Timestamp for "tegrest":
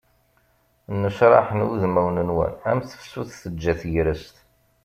3.79-4.35